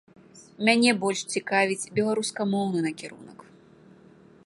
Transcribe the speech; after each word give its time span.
Мяне 0.69 0.91
больш 1.03 1.19
цікавіць 1.35 1.91
беларускамоўны 1.99 2.79
накірунак. 2.87 3.39